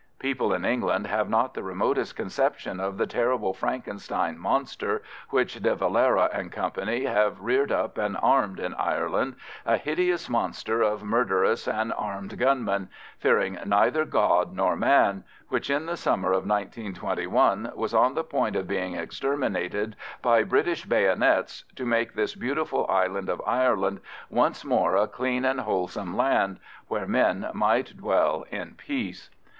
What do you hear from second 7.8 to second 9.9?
and armed in Ireland, a